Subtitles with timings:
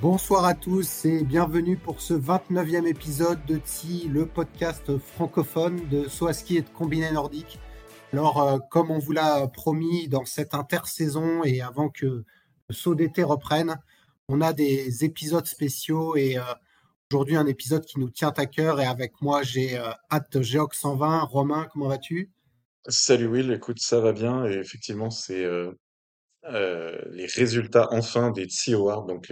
[0.00, 6.08] Bonsoir à tous et bienvenue pour ce 29e épisode de TSI, le podcast francophone de
[6.08, 7.58] Soaski et de Combiné Nordique.
[8.14, 12.24] Alors, euh, comme on vous l'a promis dans cette intersaison et avant que le
[12.74, 13.76] saut d'été reprenne,
[14.28, 16.42] on a des épisodes spéciaux et euh,
[17.12, 19.92] aujourd'hui un épisode qui nous tient à cœur et avec moi j'ai euh,
[20.40, 21.24] Géox 120.
[21.24, 22.30] Romain, comment vas-tu?
[22.88, 25.72] Salut Will, écoute, ça va bien et effectivement c'est euh,
[27.10, 29.30] les résultats enfin des TSI Awards, donc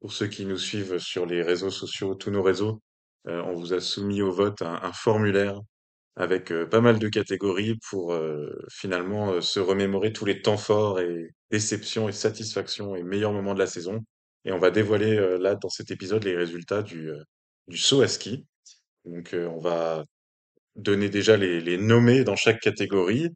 [0.00, 2.80] pour ceux qui nous suivent sur les réseaux sociaux, tous nos réseaux,
[3.28, 5.60] euh, on vous a soumis au vote un, formulaire
[6.16, 11.00] avec euh, pas mal de catégories pour euh, finalement se remémorer tous les temps forts
[11.00, 14.00] et déceptions et satisfactions et meilleurs moments de la saison.
[14.44, 17.10] Et on va dévoiler là dans cet épisode les résultats du,
[17.74, 18.46] saut à ski.
[19.04, 20.04] Donc on va
[20.76, 23.28] donner déjà les, nommés dans chaque catégorie,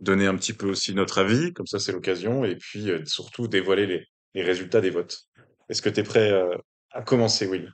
[0.00, 4.04] donner un petit peu aussi notre avis, comme ça c'est l'occasion, et puis surtout dévoiler
[4.34, 5.29] les résultats des votes.
[5.70, 6.56] Est-ce que tu es prêt euh,
[6.90, 7.72] à commencer, Will?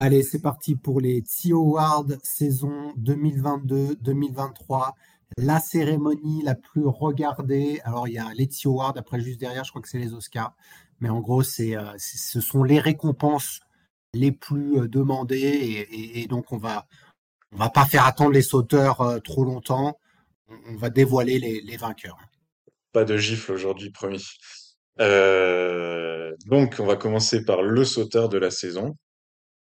[0.00, 4.90] Allez, c'est parti pour les TSI Awards saison 2022-2023.
[5.38, 7.80] La cérémonie la plus regardée.
[7.84, 10.12] Alors, il y a les TSI Awards, après juste derrière, je crois que c'est les
[10.14, 10.54] Oscars.
[11.00, 13.60] Mais en gros, c'est, euh, ce sont les récompenses
[14.12, 15.36] les plus euh, demandées.
[15.38, 16.86] Et, et- et donc, on va,
[17.52, 19.96] on va pas faire attendre les sauteurs euh, trop longtemps.
[20.48, 22.18] On, on va dévoiler les, les vainqueurs.
[22.92, 24.24] Pas de gifle aujourd'hui, promis.
[25.00, 25.63] Euh,
[26.44, 28.96] donc, on va commencer par le sauteur de la saison.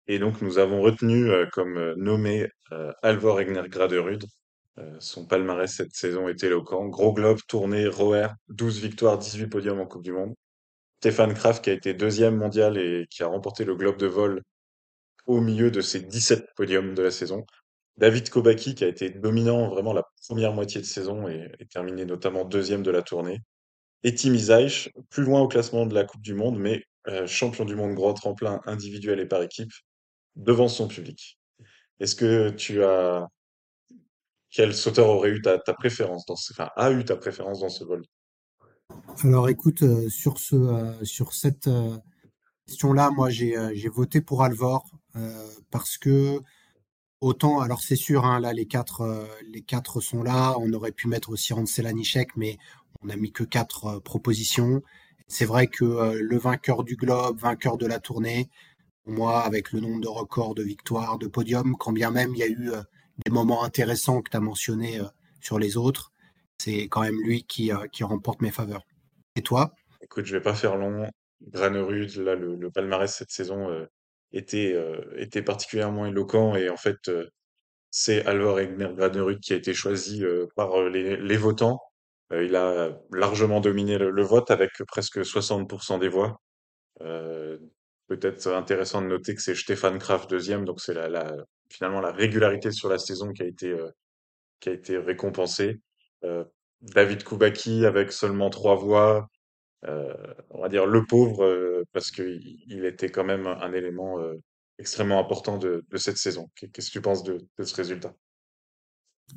[0.08, 4.26] Et donc, nous avons retenu euh, comme euh, nommé euh, Alvor Egner Graderud.
[5.00, 6.88] Son palmarès cette saison est éloquent.
[6.88, 10.34] Gros globe, tournée, Roer, 12 victoires, 18 podiums en Coupe du Monde.
[11.00, 14.42] Stéphane Kraft qui a été deuxième mondial et qui a remporté le globe de vol
[15.28, 17.46] au milieu de ses 17 podiums de la saison.
[17.98, 22.06] David Kobaki qui a été dominant vraiment la première moitié de saison et, et terminé
[22.06, 23.42] notamment deuxième de la tournée.
[24.04, 27.66] Et Tim Isaich, plus loin au classement de la Coupe du Monde, mais euh, champion
[27.66, 29.72] du monde grand tremplin individuel et par équipe,
[30.36, 31.40] devant son public.
[32.00, 33.28] Est-ce que tu as...
[34.50, 36.54] Quel sauteur aurait eu ta, préférence dans ce...
[36.76, 38.04] A eu ta préférence dans ce vol?
[39.24, 41.70] Alors, écoute, euh, sur ce, euh, sur cette
[42.68, 43.56] question-là, moi, j'ai,
[43.90, 44.86] voté pour Alvor
[45.72, 46.40] parce que
[47.22, 50.56] Autant, alors c'est sûr, hein, là les quatre, les quatre sont là.
[50.60, 52.58] On aurait pu mettre aussi Rand Selanichek, mais
[53.02, 54.82] on n'a mis que quatre euh, propositions.
[55.28, 58.50] C'est vrai que euh, le vainqueur du Globe, vainqueur de la tournée,
[59.06, 62.44] moi, avec le nombre de records, de victoires, de podiums, quand bien même il y
[62.44, 62.82] a eu euh,
[63.26, 65.00] des moments intéressants que tu as mentionnés
[65.40, 66.12] sur les autres,
[66.58, 68.88] c'est quand même lui qui, qui remporte mes faveurs.
[69.36, 69.76] Et toi?
[70.02, 71.08] Écoute, je vais pas faire long.
[71.42, 73.70] Granerud, là, le, palmarès cette saison
[74.32, 74.76] était,
[75.16, 77.12] était particulièrement éloquent et en fait,
[77.92, 80.24] c'est Alvor Egner Granerud qui a été choisi
[80.56, 81.80] par les votants.
[82.32, 86.40] Euh, il a largement dominé le, vote avec presque 60% des voix.
[87.02, 87.58] Euh,
[88.08, 90.96] peut-être intéressant de noter que c'est Stéphane Kraft deuxième, donc c'est
[91.70, 93.90] finalement la régularité sur la saison qui a été, euh,
[95.02, 95.80] récompensée.
[96.82, 99.28] David Koubaki avec seulement trois voix,
[99.84, 104.18] on va dire le pauvre, parce qu'il il était quand même un élément
[104.80, 106.50] extrêmement important de, cette saison.
[106.56, 108.16] Qu'est- Qu'est-ce que tu penses de ce résultat?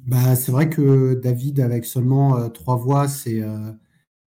[0.04, 3.72] Bah, c'est vrai que David, avec seulement euh, trois voix, c'est euh,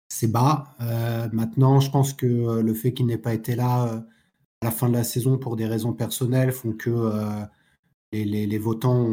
[0.08, 0.76] c'est bas.
[0.82, 2.26] Euh, maintenant, je pense que
[2.60, 3.84] le fait qu'il n'ait pas été là
[4.62, 6.90] à la fin de la saison pour des raisons personnelles font que
[8.12, 9.08] les, les- les votants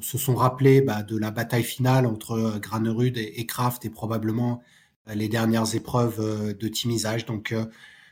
[0.00, 4.62] se sont rappelés bah, de la bataille finale entre Granerud et, Kraft et probablement
[5.14, 7.26] les dernières épreuves de timisage.
[7.26, 7.54] Donc,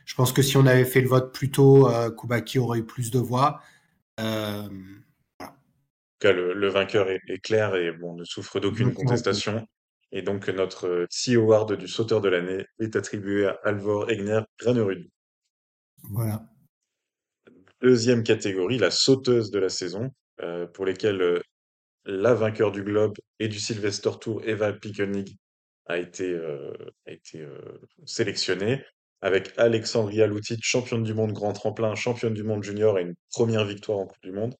[0.05, 3.11] je pense que si on avait fait le vote plus tôt, Koubaki aurait eu plus
[3.11, 3.61] de voix.
[6.23, 9.67] Euh, tout cas, le, le vainqueur est, est clair et bon, ne souffre d'aucune contestation.
[10.11, 14.41] Et donc, notre euh, Sea Award du sauteur de l'année est attribué à Alvor Egner
[14.59, 15.07] Granerud.
[16.11, 16.43] Voilà.
[17.81, 20.11] Deuxième catégorie, la sauteuse de la saison,
[20.41, 21.41] euh, pour lesquelles euh,
[22.05, 25.37] la vainqueur du Globe et du Sylvester Tour, Eva Pickelnig,
[25.85, 26.73] a été, euh,
[27.05, 27.59] a été euh,
[28.05, 28.83] sélectionnée,
[29.21, 33.65] avec Alexandria Lutic, championne du monde grand tremplin, championne du monde junior et une première
[33.65, 34.55] victoire en Coupe du Monde.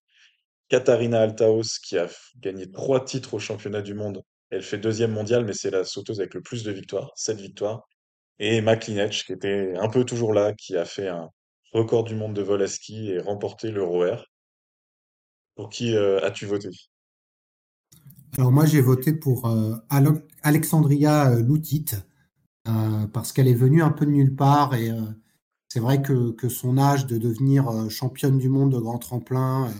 [0.69, 2.07] Katharina Althaus, qui a
[2.39, 4.21] gagné trois titres au championnat du monde.
[4.49, 7.87] Elle fait deuxième mondiale, mais c'est la sauteuse avec le plus de victoires, sept victoires.
[8.39, 11.29] et Maklinec, qui était un peu toujours là, qui a fait un
[11.73, 14.25] record du monde de vol à ski et remporté l'Euro Air.
[15.55, 16.69] Pour qui euh, as-tu voté?
[18.37, 19.75] Alors moi, j'ai voté pour euh,
[20.43, 21.85] Alexandria euh, Loutit
[23.13, 24.91] parce qu'elle est venue un peu de nulle part et
[25.69, 29.71] c'est vrai que, que son âge de devenir championne du monde de grand tremplin,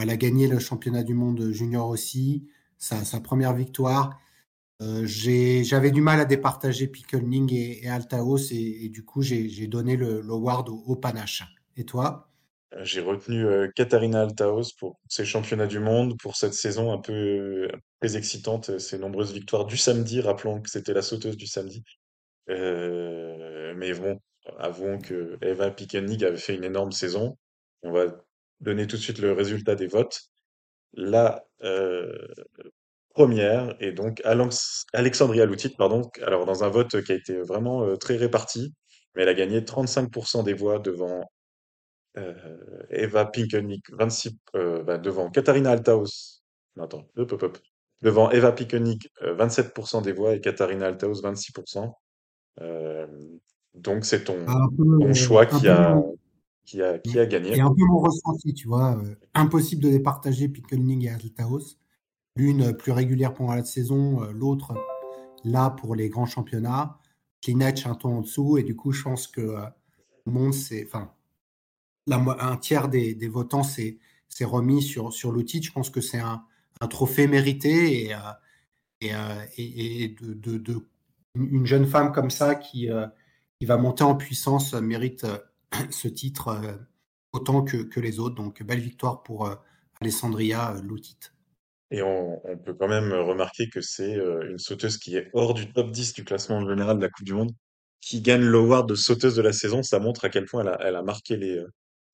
[0.00, 2.48] elle a gagné le championnat du monde junior aussi,
[2.78, 4.18] sa, première victoire.
[4.80, 9.96] Euh, j'avais du mal à départager Pickelning et, et Altaos et, du coup j'ai, donné
[9.96, 11.44] le, l'award au, au panache.
[11.76, 12.28] Et toi?
[12.74, 16.98] Euh, J'ai retenu euh, Katharina Altaos pour ses championnats du monde, pour cette saison un
[16.98, 17.68] peu
[18.00, 21.84] très excitante, ses nombreuses victoires du samedi, rappelons que c'était la sauteuse du samedi.
[22.48, 24.20] Mais bon,
[24.58, 27.38] avouons que Eva Pickennig avait fait une énorme saison.
[27.82, 28.06] On va
[28.62, 30.22] donner tout de suite le résultat des votes.
[30.94, 32.26] La euh,
[33.10, 36.02] première est donc Alex- Alexandria Loutit, pardon.
[36.22, 38.72] Alors dans un vote qui a été vraiment euh, très réparti,
[39.14, 41.22] mais elle a gagné 35% des voix devant
[42.18, 42.34] euh,
[42.90, 46.42] Eva Pinkenig, 26, euh, bah, devant Katharina Altaos.
[46.76, 47.58] Non, attends, hop, hop, hop.
[48.02, 51.92] Devant Eva Pinkenig, euh, 27% des voix et Katharina Altaos, 26%.
[52.60, 53.06] Euh,
[53.74, 54.44] donc c'est ton,
[55.00, 55.98] ton choix qui a,
[56.64, 57.60] qui a, a et gagné.
[57.60, 58.96] un peu mon ressenti, tu vois.
[58.96, 61.76] euh, impossible de départager Pickelning et Altaos.
[62.36, 64.74] L'une plus régulière pendant la saison, euh, l'autre
[65.44, 66.98] là pour les grands championnats.
[67.42, 69.66] Klinech un ton en dessous et du coup je pense que euh,
[70.26, 71.12] le monde c'est, enfin,
[72.10, 73.98] un tiers des, des votants s'est
[74.42, 75.62] remis sur sur l'outil.
[75.62, 76.44] Je pense que c'est un,
[76.80, 78.14] un trophée mérité et
[79.00, 80.88] et, et, de,
[81.34, 82.88] une jeune femme comme ça qui
[83.58, 85.26] qui va monter en puissance mérite
[85.90, 86.72] ce titre euh,
[87.32, 88.34] autant que, les autres.
[88.34, 89.54] Donc belle victoire pour euh,
[90.00, 91.18] Alessandria euh, Loutit.
[91.90, 95.90] Et on, peut quand même remarquer que c'est une sauteuse qui est hors du top
[95.90, 97.52] 10 du classement général de la Coupe du Monde,
[98.00, 99.82] qui gagne l'award de sauteuse de la saison.
[99.82, 101.62] Ça montre à quel point elle a, marqué les,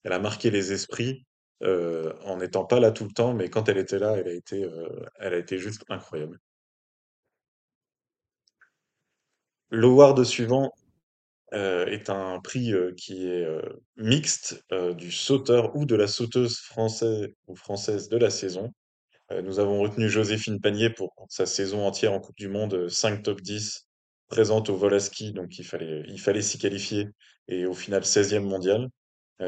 [0.03, 1.25] elle a marqué les esprits
[1.63, 4.69] en n'étant pas là tout le temps, mais quand elle était là, elle a été,
[5.21, 6.41] elle a été juste incroyable.
[9.71, 10.73] L'award suivant
[11.55, 13.63] euh, est un prix euh, qui est euh,
[13.97, 14.63] mixte
[14.97, 18.73] du sauteur ou de la sauteuse française ou française de la saison.
[19.43, 23.23] Nous avons retenu Joséphine Panier pour sa saison entière en Coupe du Monde, euh, 5
[23.23, 23.87] top 10,
[24.27, 27.09] présente au vol à ski, donc il fallait, il fallait s'y qualifier,
[27.47, 28.89] et au final 16e mondial.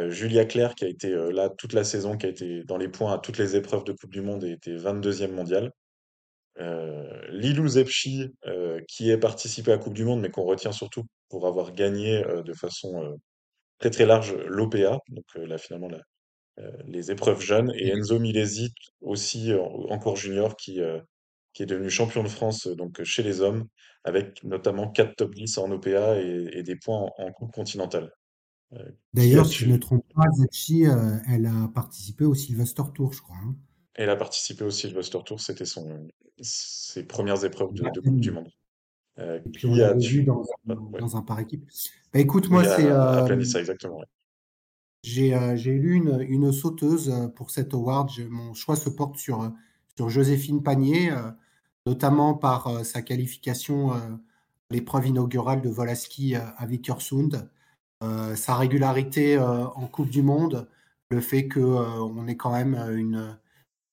[0.08, 3.12] Julia Claire, qui a été là toute la saison, qui a été dans les points
[3.12, 5.72] à toutes les épreuves de Coupe du Monde et était 22e mondial.
[7.30, 8.32] Lilou Zepchi,
[8.86, 12.42] qui est participé à Coupe du Monde, mais qu'on retient surtout pour avoir gagné euh,
[12.42, 13.14] de façon euh,
[13.78, 16.00] très très large l'OPA, donc euh, là finalement la,
[16.86, 19.50] les épreuves jeunes, et Enzo Milesi aussi
[19.88, 20.80] encore junior qui,
[21.54, 23.66] qui est devenu champion de France donc chez les hommes,
[24.04, 28.10] avec notamment 4 top 10 en OPA et, et des points en, en Coupe continentale.
[28.74, 33.12] Euh, D'ailleurs, si je ne me trompe pas, euh, elle a participé au Sylvester Tour,
[33.12, 33.36] je crois.
[33.36, 33.56] hein.
[33.94, 36.06] Elle a participé au Sylvester Tour, c'était son,
[36.40, 38.30] ses premières épreuves de, de Coupe du.
[38.30, 38.48] Monde.
[39.18, 41.00] Euh, on qui l'avait vu dans, un- ouais.
[41.00, 41.68] dans un par équipe.
[42.12, 43.26] Bah, écoute, moi, c'est, euh,
[43.58, 43.98] exactement.
[43.98, 44.06] ouais.
[45.02, 48.10] j'ai euh, j'ai élu une, une sauteuse euh, pour cet award.
[48.30, 49.52] Mon choix se porte sur,
[49.96, 51.12] sur Joséphine Panier,
[51.86, 54.00] notamment par sa qualification à
[54.70, 57.50] l'épreuve inaugurale de vol à ski à Vikersund,
[58.02, 60.68] euh, sa régularité euh, en Coupe du Monde,
[61.10, 63.36] le fait que euh, on est quand même une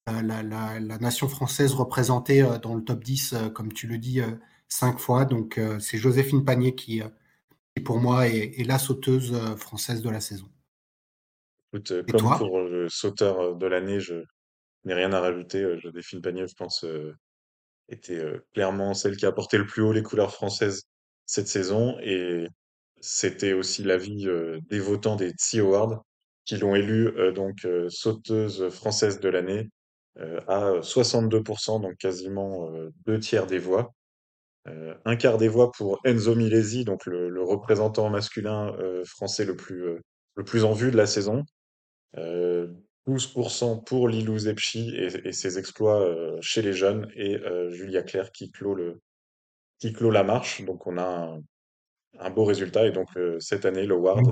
[0.05, 4.21] la, la- la- nation française représentée dans le top 10, euh, comme tu le dis,
[4.67, 5.25] cinq fois.
[5.25, 7.09] Donc, euh, c'est Joséphine Panier qui, euh,
[7.75, 10.49] qui, pour moi, est, est la sauteuse euh, française de la saison.
[11.73, 12.37] Écoute, Et comme toi?
[12.37, 14.23] pour le sauteur de l'année, je
[14.85, 15.77] n'ai rien à rajouter.
[15.79, 16.85] Joséphine Panier, je pense,
[17.89, 20.83] était clairement celle qui a porté le plus haut les couleurs françaises
[21.25, 22.47] cette saison et
[23.01, 24.27] c'était aussi l'avis
[24.69, 26.01] des votants des TSI Awards
[26.47, 29.69] qui l'ont élue euh, donc euh, sauteuse française de l'année
[30.17, 32.71] euh, à 62%, donc quasiment
[33.05, 33.93] deux tiers des voix.
[34.67, 39.45] Euh, un quart des voix pour Enzo Milesi, donc le, le représentant masculin euh, français
[39.45, 39.99] le plus, euh,
[40.35, 41.43] le plus en vue de la saison.
[42.17, 42.67] Euh,
[43.07, 46.05] 12% pour Lilou Zepchi et, et ses exploits
[46.41, 48.99] chez les jeunes et Julia Claire qui clôt le
[49.79, 50.65] qui clôt la marche.
[50.65, 51.41] Donc on a un,
[52.19, 53.07] un beau résultat et donc
[53.39, 54.29] cette année l'award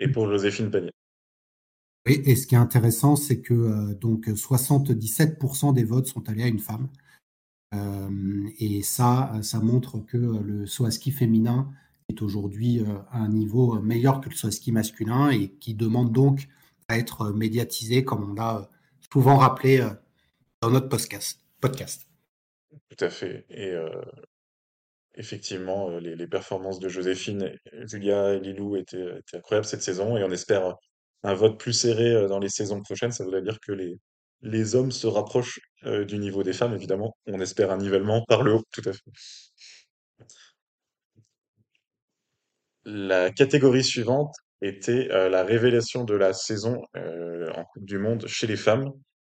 [0.00, 0.90] est pour Joséphine Panier.
[2.04, 6.48] Oui, et ce qui est intéressant, c'est que donc 77% des votes sont allés à
[6.48, 6.88] une femme.
[7.74, 11.72] Euh, et ça, ça montre que le saut à ski féminin
[12.08, 15.74] est aujourd'hui euh, à un niveau meilleur que le saut à ski masculin et qui
[15.74, 16.48] demande donc
[16.88, 18.70] à être médiatisé, comme on l'a
[19.12, 19.90] souvent rappelé euh,
[20.62, 21.40] dans notre podcast.
[21.60, 22.06] podcast.
[22.70, 23.44] Tout à fait.
[23.50, 23.90] Et, euh,
[25.16, 27.52] effectivement, euh, les, performances de Joséphine,
[27.84, 30.76] Julia et Lilou étaient, étaient incroyables cette saison et on espère
[31.22, 33.12] un vote plus serré euh, dans les saisons prochaines.
[33.12, 33.98] Ça voudrait dire que les,
[34.42, 37.16] les hommes se rapprochent du niveau des femmes, évidemment.
[37.26, 39.00] On espère un nivellement par le haut, tout à fait.
[42.86, 48.56] La catégorie suivante était la révélation de la saison en Coupe du Monde chez les
[48.56, 48.92] femmes.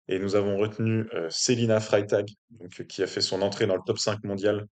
[0.09, 3.81] Et nous avons retenu euh, Selina Freitag, donc, qui a fait son entrée dans le
[3.85, 4.65] top 5 mondial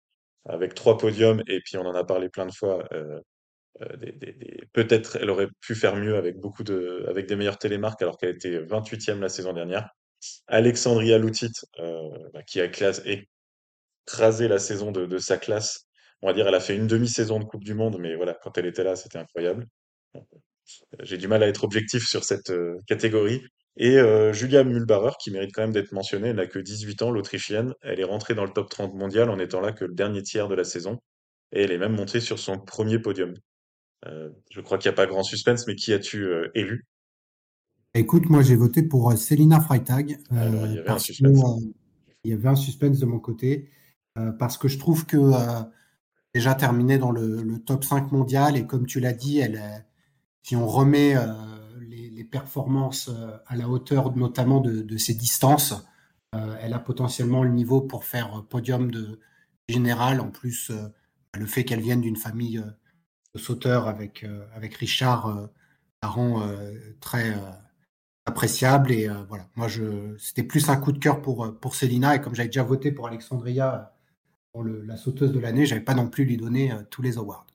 [0.48, 1.42] avec trois podiums.
[1.48, 2.88] Et puis on en a parlé plein de fois.
[3.98, 8.18] des- Peut-être elle aurait pu faire mieux avec beaucoup de, avec des meilleures télémarques alors
[8.18, 9.90] qu'elle était 28e la saison dernière.
[10.48, 15.88] Alexandria Lutit, euh, bah, qui a classe, écrasé la saison de, sa classe.
[16.22, 18.58] On va dire, elle a fait une demi-saison de Coupe du Monde, mais voilà, quand
[18.58, 19.68] elle était là, c'était incroyable.
[21.02, 23.44] J'ai du mal à être objectif sur cette euh, catégorie.
[23.78, 27.12] Et euh, Julia Mühlbarer, qui mérite quand même d'être mentionnée, elle n'a que 18 ans,
[27.12, 27.74] l'Autrichienne.
[27.82, 30.48] Elle est rentrée dans le top 30 mondial en étant là que le dernier tiers
[30.48, 31.00] de la saison.
[31.52, 33.34] Et elle est même montée sur son premier podium.
[34.52, 36.86] Je crois qu'il n'y a pas grand suspense, mais qui as-tu élu?
[37.96, 41.08] Écoute, moi j'ai voté pour euh, Selina Freitag Alors, il euh, y avait un parce
[41.12, 41.44] que suspense.
[41.44, 41.74] euh,
[42.24, 43.70] il y avait un suspense de mon côté
[44.18, 45.64] euh, parce que je trouve que euh,
[46.34, 49.86] déjà terminée dans le, le top 5 mondial et comme tu l'as dit, elle
[50.44, 51.34] si on remet euh,
[51.82, 55.74] les, les performances euh, à la hauteur notamment de, de ses distances,
[56.36, 59.20] euh, elle a potentiellement le niveau pour faire euh, podium de
[59.70, 60.22] général.
[60.22, 60.90] En plus, euh,
[61.36, 62.72] le fait qu'elle vienne d'une famille euh,
[63.36, 65.48] de sauteurs avec, euh, avec Richard euh,
[66.04, 67.40] la rend euh, très euh,
[68.26, 68.92] appréciable.
[68.92, 72.16] Et euh, voilà, moi, je, c'était plus un coup de cœur pour, euh, pour Célina.
[72.16, 73.84] Et comme j'avais déjà voté pour Alexandria euh,
[74.54, 77.18] pour le- la sauteuse de l'année, j'avais pas non plus lui donner euh, tous les
[77.18, 77.48] awards.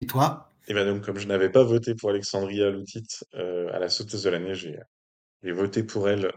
[0.00, 0.50] Et toi?
[0.68, 4.22] Et bien donc, comme je n'avais pas voté pour Alexandria Loutit euh, à la sauteuse
[4.24, 4.78] de l'année, j'ai
[5.42, 6.30] j'ai voté pour elle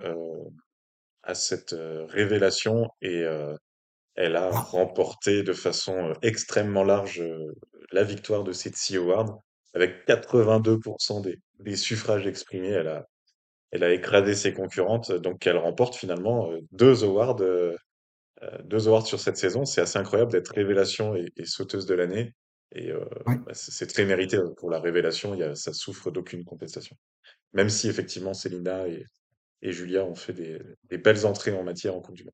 [1.24, 1.76] à cette
[2.10, 3.24] révélation et
[4.16, 7.24] elle a Ah, remporté de façon extrêmement large
[7.92, 9.38] la victoire de cette Sea Award
[9.74, 12.70] avec 82% des, des suffrages exprimés.
[12.70, 13.08] Elle a,
[13.74, 17.76] elle a écrasé ses concurrentes, donc elle remporte finalement euh, deux awards, euh,
[18.44, 19.66] euh, deux awards sur cette saison.
[19.66, 22.34] C'est assez incroyable d'être révélation et, et sauteuse de l'année.
[22.76, 23.38] Et euh, ouais.
[23.46, 25.34] bah, c'est très mérité euh, pour la révélation.
[25.34, 26.96] Y a, ça souffre d'aucune contestation.
[27.54, 29.06] Même si effectivement Célina et,
[29.64, 32.34] et Julia ont fait des, des belles entrées en matière en Coupe du Monde.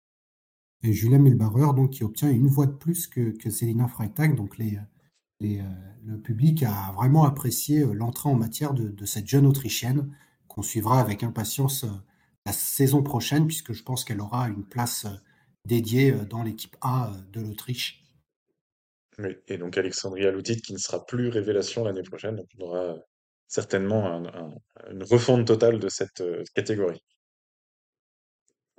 [0.84, 4.36] Et Julia Mühlbarer, donc, qui obtient une voix de plus que, que Selina Freitag.
[4.36, 4.78] Donc, les,
[5.40, 5.64] les, euh,
[6.06, 10.10] le public a vraiment apprécié euh, l'entrée en matière de, de cette jeune Autrichienne
[10.60, 11.88] qu'on suivra avec impatience euh,
[12.46, 15.16] la saison prochaine, puisque je pense qu'elle aura une place euh,
[15.64, 18.04] dédiée euh, dans l'équipe A de l'Autriche.
[19.48, 22.36] Et donc Alexandria Loutit qui ne sera plus révélation l'année prochaine.
[22.36, 22.96] Donc on aura
[23.48, 24.54] certainement un- un-
[24.92, 26.22] une refonte totale de cette
[26.54, 27.02] catégorie.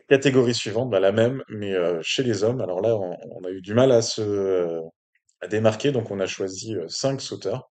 [0.08, 2.60] Catégorie suivante, bah, la même, mais chez les hommes.
[2.60, 4.80] Alors là, on, on a eu du mal à se
[5.42, 7.70] à démarquer, donc on a choisi cinq sauteurs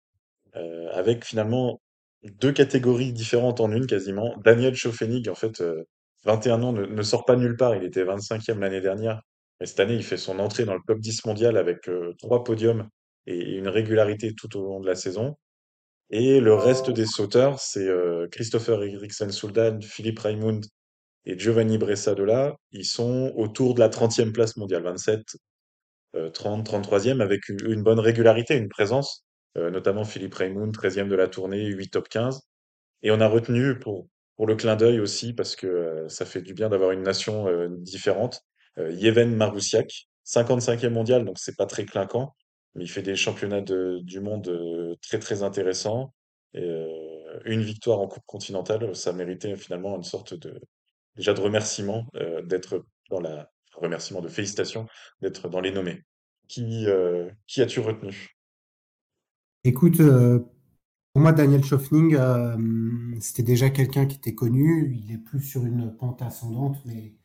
[0.92, 1.82] avec finalement
[2.24, 4.36] deux catégories différentes en une quasiment.
[4.44, 5.84] Daniel Schoffenig, en fait, euh,
[6.26, 7.76] 21 ans, ne, sort pas nulle part.
[7.76, 9.22] Il était 25e l'année dernière.
[9.60, 12.44] Mais cette année, il fait son entrée dans le top 10 mondial avec euh, trois
[12.44, 12.88] podiums
[13.26, 15.36] et une régularité tout au long de la saison.
[16.10, 20.66] Et le reste des sauteurs, c'est euh, Christopher Eriksen Soldan, Philippe Raimund
[21.26, 22.56] et Giovanni Bressadola.
[22.72, 25.22] Ils sont autour de la 30e place mondiale, 27,
[26.16, 29.24] euh, 30, 33e, avec une bonne régularité, une présence.
[29.58, 32.42] Euh, notamment Philippe Raimund, 13e de la tournée, 8 top 15.
[33.04, 36.42] Et on a retenu pour, pour le clin d'œil aussi, parce que euh, ça fait
[36.42, 38.42] du bien d'avoir une nation euh, différente,
[38.78, 42.34] Yeven Maroussiak, 55e mondial, donc c'est pas très clinquant,
[42.76, 46.14] mais il fait des championnats de- du monde très très intéressants.
[47.46, 50.60] Une victoire en Coupe continentale, ça méritait finalement une sorte de
[51.16, 52.08] déjà de remerciement
[52.44, 54.88] d'être dans la remerciement de félicitations
[55.22, 56.04] d'être dans les nommés.
[56.48, 56.86] Qui
[57.48, 58.39] qui as-tu retenu?
[59.64, 60.40] Écoute, euh,
[61.14, 62.58] pour moi, Daniel Schoffning, euh,
[63.20, 64.96] c'était déjà quelqu'un qui était connu.
[64.96, 67.16] Il est plus sur une pente ascendante, mais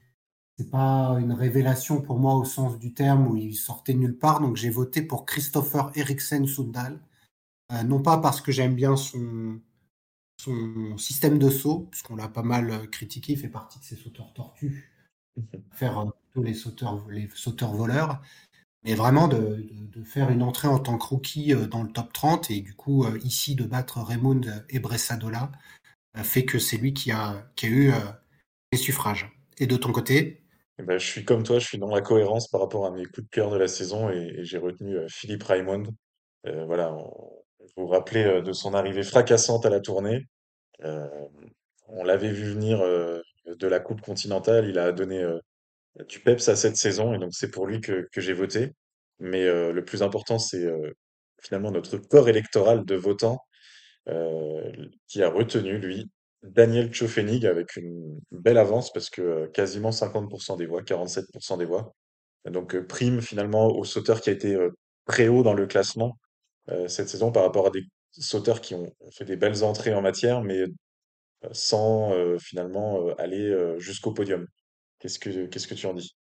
[0.58, 4.40] c'est pas une révélation pour moi au sens du terme où il sortait nulle part.
[4.40, 7.00] Donc j'ai voté pour Christopher Eriksen Sundal.
[7.72, 9.60] Euh, non pas parce que j'aime bien son,
[10.40, 14.32] son système de saut, puisqu'on l'a pas mal critiqué, il fait partie de ces sauteurs
[14.34, 14.92] tortues,
[15.72, 18.22] faire tous les sauteurs, les sauteurs voleurs,
[18.84, 19.66] mais vraiment de,
[20.04, 23.04] faire une entrée en tant que rookie euh, dans le top 30 et du coup
[23.04, 25.50] euh, ici de battre Raymond et Bressadola
[26.16, 27.92] euh, fait que c'est lui qui a, qui a eu
[28.70, 29.32] les suffrages.
[29.58, 30.42] Et de ton côté,
[30.78, 33.04] Eh ben, je suis comme toi, je suis dans la cohérence par rapport à mes
[33.06, 35.84] coups de cœur de la saison et, j'ai retenu Philippe Raimond.
[36.46, 40.26] Euh, voilà, vous vous rappelez de son arrivée fracassante à la tournée.
[41.88, 45.24] On l'avait vu venir de la Coupe continentale, il a donné
[46.08, 48.72] du peps à cette saison et donc c'est pour lui que, j'ai voté.
[49.20, 50.92] Mais euh, le plus important, c'est euh,
[51.40, 53.38] finalement notre corps électoral de votants
[54.08, 54.72] euh,
[55.08, 56.10] qui a retenu, lui,
[56.42, 61.94] Daniel Tchofénig avec une belle avance parce que quasiment 50% des voix, 47% des voix.
[62.44, 64.58] Donc prime finalement au sauteur qui a été
[65.06, 66.18] très haut dans le classement
[66.86, 70.42] cette saison par rapport à des sauteurs qui ont fait des belles entrées en matière,
[70.42, 70.64] mais
[71.52, 74.46] sans finalement aller jusqu'au podium.
[75.04, 76.16] Qu'est-ce que tu en dis?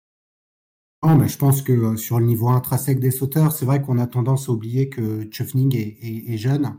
[1.04, 3.98] Non, mais je pense que euh, sur le niveau intrinsèque des sauteurs, c'est vrai qu'on
[3.98, 6.78] a tendance à oublier que Tchefning est, jeune.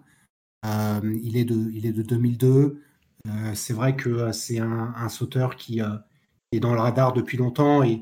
[0.65, 2.81] Euh, il est de, il est de 2002.
[3.27, 7.95] Euh, c'est vrai que c'est un, sauteur qui est dans le radar depuis longtemps et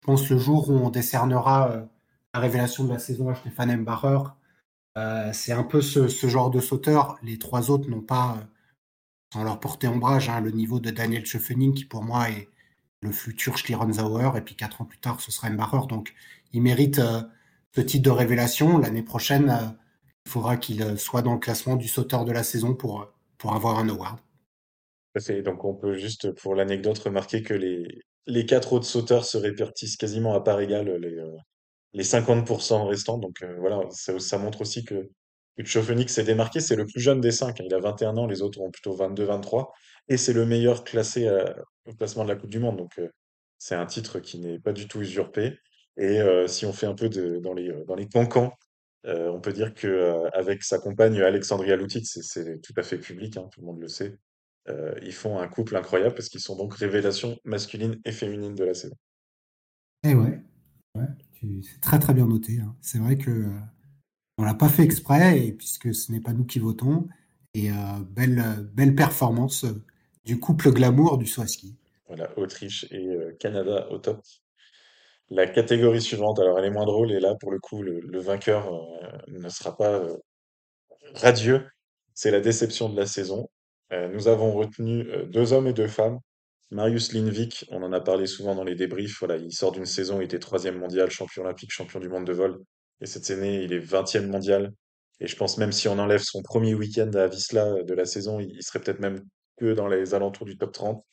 [0.00, 1.88] je pense le jour où on décernera
[2.34, 3.70] la révélation de la saison à Stéphane
[4.98, 7.18] euh, c'est un peu ce, genre de sauteur.
[7.22, 8.38] Les trois autres n'ont pas,
[9.32, 12.48] sans leur porter ombrage, hein, le niveau de Daniel Schöffening qui pour moi est
[13.02, 15.86] le futur Schlierenzauer et puis quatre ans plus tard ce sera Embacher.
[15.88, 16.14] Donc
[16.52, 17.20] il mérite euh,
[17.74, 18.78] ce titre de révélation.
[18.78, 19.68] L'année prochaine, euh,
[20.26, 23.54] il faudra qu'il euh, soit dans le classement du sauteur de la saison pour, pour
[23.54, 24.18] avoir un award.
[25.44, 29.96] Donc on peut juste, pour l'anecdote, remarquer que les, les quatre autres sauteurs se répartissent
[29.96, 31.16] quasiment à part égale les,
[31.92, 33.18] les 50% restants.
[33.18, 35.10] Donc voilà, ça, montre aussi que,
[35.60, 36.60] Tchouafeni s'est démarqué.
[36.60, 37.60] C'est le plus jeune des cinq.
[37.60, 37.64] hein.
[37.66, 39.66] Il a 21 ans, les autres ont plutôt 22-23.
[40.08, 41.44] Et c'est le meilleur classé euh,
[41.86, 42.78] au classement de la Coupe du Monde.
[42.78, 43.08] Donc euh,
[43.58, 45.58] c'est un titre qui n'est pas du tout usurpé.
[45.96, 48.52] Et euh, si on fait un peu de, dans les, dans les cancans,
[49.04, 53.48] on peut dire que avec sa compagne Alexandria Lutic, c'est tout à fait public, hein,
[53.50, 54.18] tout le monde le sait.
[55.00, 58.74] Ils font un couple incroyable parce qu'ils sont donc révélations masculines et féminines de la
[58.74, 58.96] saison.
[60.04, 60.42] Eh ouais,
[60.94, 61.06] ouais,
[61.62, 62.60] c'est très très bien noté.
[62.60, 62.76] hein.
[62.82, 63.46] C'est vrai que
[64.36, 67.08] on l'a pas fait exprès, et puisque ce n'est pas nous qui votons.
[67.54, 67.70] Et
[68.10, 69.64] belle, belle performance
[70.28, 71.74] du couple glamour du Swaski.
[72.06, 74.20] Voilà, Autriche et euh, Canada au top.
[75.30, 78.70] La catégorie suivante, alors elle est moins drôle, et là, pour le coup, le, vainqueur
[78.70, 80.18] euh, ne sera pas euh,
[81.14, 81.66] radieux.
[82.12, 83.48] C'est la déception de la saison.
[83.90, 86.18] Nous avons retenu deux hommes et deux femmes.
[86.70, 90.20] Marius Lindvik, on en a parlé souvent dans les débriefs, voilà, il sort d'une saison,
[90.20, 92.58] il était troisième mondial, champion olympique, champion du monde de vol.
[93.00, 94.74] Et cette année, il est vingtième mondial.
[95.20, 98.40] Et je pense même si on enlève son premier week-end à Visla de la saison,
[98.40, 99.22] il serait peut-être même
[99.64, 101.04] dans les alentours du top 30.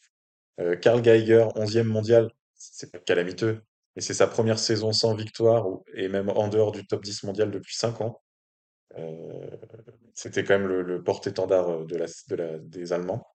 [0.59, 3.61] Euh, Karl Geiger, onzième mondial, c'est calamiteux,
[3.95, 7.51] mais c'est sa première saison sans victoire et même en dehors du top 10 mondial
[7.51, 8.21] depuis 5 ans.
[8.97, 9.49] Euh,
[10.13, 13.27] c'était quand même le, porte-étendard euh, de des Allemands.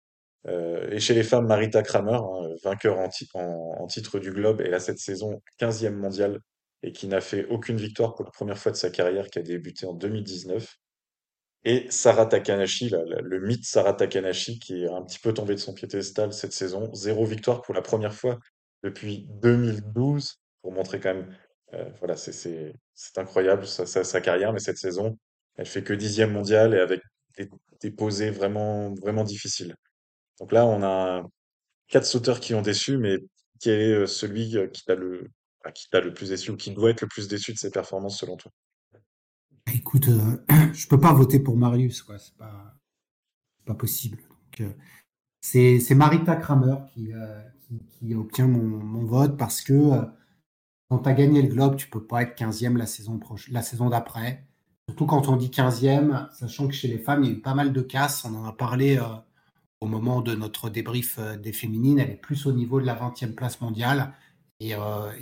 [0.46, 3.40] Euh, et chez les femmes, Marita Kramer, hein, vainqueur en, ti- en,
[3.80, 6.40] en titre du globe, et là cette saison 15e mondial
[6.82, 9.42] et qui n'a fait aucune victoire pour la première fois de sa carrière, qui a
[9.42, 10.76] débuté en 2019.
[11.64, 15.74] Et Sarah Takanashi, le mythe Sarah Takanashi, qui est un petit peu tombé de son
[15.74, 16.92] piédestal cette saison.
[16.94, 18.38] Zéro victoire pour la première fois
[18.82, 21.36] depuis 2012, pour montrer quand même,
[21.74, 22.72] euh, voilà, c'est
[23.16, 25.18] incroyable sa, sa, carrière, mais cette saison,
[25.56, 27.02] elle fait que dixième mondial et avec
[27.82, 29.74] des, posées vraiment, vraiment difficiles.
[30.40, 31.22] Donc là, on a
[31.88, 33.18] quatre sauteurs qui ont déçu, mais
[33.60, 35.28] quel est euh, celui euh, qui t'a le,
[35.60, 37.70] enfin, qui t'a le plus déçu ou qui doit être le plus déçu de ses
[37.70, 38.52] performances selon toi?
[39.74, 40.36] Écoute, euh,
[40.72, 42.18] je peux pas voter pour Marius, quoi.
[42.18, 42.76] C'est pas,
[43.78, 44.18] possible.
[44.60, 44.72] Euh,
[45.40, 50.02] c'est Marita Kramer qui, euh, obtient mon, vote parce que euh,
[50.88, 53.88] quand tu as gagné le Globe, tu peux pas être quinzième la saison la saison
[53.88, 54.44] d'après.
[54.88, 57.54] Surtout quand on dit quinzième, sachant que chez les femmes, il y a eu pas
[57.54, 58.24] mal de casses.
[58.24, 59.00] On en a parlé
[59.80, 62.00] au moment de notre débrief des féminines.
[62.00, 64.12] Elle est plus au niveau de la vingtième place mondiale.
[64.58, 64.74] Et,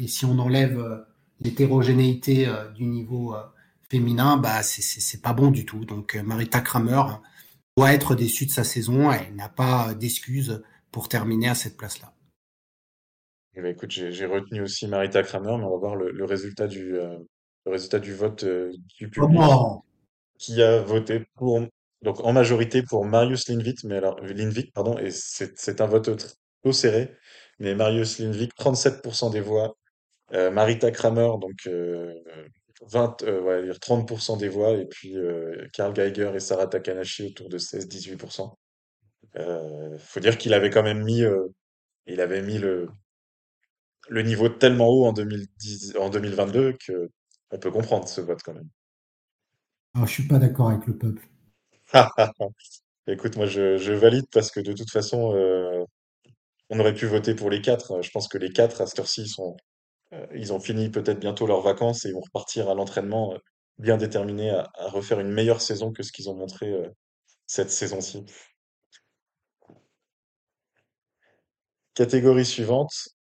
[0.07, 1.05] si on enlève
[1.41, 3.35] l'hétérogénéité du niveau
[3.91, 5.85] féminin, bah c'est pas bon du tout.
[5.85, 7.03] Donc euh, Marita Kramer
[7.77, 9.11] doit être déçue de sa saison.
[9.13, 12.13] Elle n'a pas d'excuses pour terminer à cette place-là.
[13.55, 16.67] Eh ben, écoute, j'ai retenu aussi Marita Kramer, mais on va voir le, le résultat
[16.67, 17.19] du, euh,
[17.67, 19.41] le résultat du vote euh, du public
[20.39, 21.61] qui a voté pour,
[22.03, 26.35] donc en majorité pour Marius Lindvik, mais alors, Lindvik, pardon, et c'est un vote tr-
[26.63, 27.15] trop serré,
[27.59, 29.77] mais Marius Lindvik, 37% des voix,
[30.35, 31.67] euh, Marita Kramer, donc
[32.87, 37.27] 20, euh, ouais, dire 30% des voix, et puis euh, Karl Geiger et Sarah Takanashi
[37.27, 38.55] autour de 16-18%.
[39.37, 41.49] Euh, faut dire qu'il avait quand même mis, euh,
[42.07, 42.89] il avait mis le,
[44.09, 47.11] le niveau tellement haut en 2010, en 2022 que
[47.51, 48.69] on peut comprendre ce vote quand même.
[49.95, 51.29] Alors, je suis pas d'accord avec le peuple.
[53.07, 55.83] Écoute, moi je, je valide parce que de toute façon, euh,
[56.69, 58.03] on aurait pu voter pour les quatre.
[58.03, 59.57] Je pense que les quatre, à cette heure-ci, ils sont,
[60.15, 63.39] euh, ils ont fini peut-être bientôt leurs vacances et vont repartir à l'entraînement euh,
[63.79, 66.89] bien déterminés à, refaire une meilleure saison que ce qu'ils ont montré euh,
[67.47, 68.25] cette saison-ci.
[71.95, 72.93] Catégorie suivante,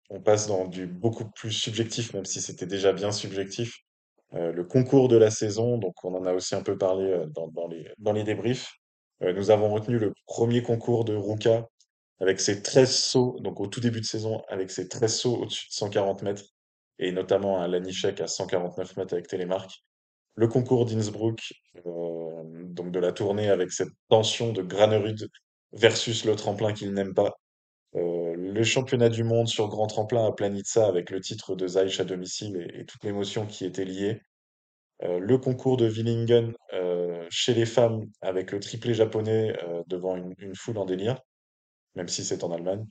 [0.09, 3.79] on passe dans du beaucoup plus subjectif, même si c'était déjà bien subjectif.
[4.33, 7.91] le concours de la saison, donc on en a aussi un peu parlé dans, les,
[7.99, 8.73] dans les débriefs.
[9.21, 11.67] Nous avons retenu le premier concours de Ruka
[12.21, 15.67] avec ses 13 sauts, donc au tout début de saison, avec ses 13 sauts au-dessus
[15.69, 16.45] de 140 mètres,
[17.03, 19.83] et notamment un Lanišek à 149 mètres avec Télémark.
[20.37, 21.53] Le concours d'Innsbruck,
[21.85, 25.29] euh, donc de la tournée avec cette tension de Granerud
[25.73, 27.33] versus le tremplin qu'il n'aime pas.
[27.97, 32.01] Euh, le championnat du monde sur grand tremplin à Planitza avec le titre de Zeich
[32.01, 34.21] à domicile et, toute l'émotion qui était liée.
[35.03, 36.55] Euh, le concours de Willingen
[37.31, 41.19] chez les femmes avec le triplé japonais devant une, une foule en délire,
[41.95, 42.85] même si c'est en Allemagne.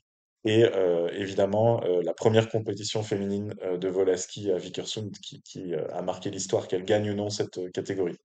[0.43, 5.11] Et euh, évidemment, euh, la première compétition féminine euh, de vol à ski à Vikersund
[5.11, 8.17] qui, a marqué l'histoire, qu'elle gagne ou non cette catégorie.